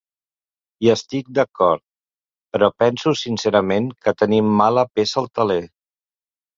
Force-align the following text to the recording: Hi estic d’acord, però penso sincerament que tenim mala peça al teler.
Hi 0.85 0.89
estic 0.93 1.29
d’acord, 1.39 1.83
però 2.57 2.71
penso 2.85 3.15
sincerament 3.23 3.93
que 4.03 4.17
tenim 4.25 4.53
mala 4.65 4.91
peça 4.99 5.25
al 5.27 5.33
teler. 5.41 5.65